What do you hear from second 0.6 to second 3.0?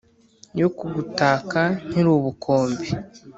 kugutaka nkiri ubukombe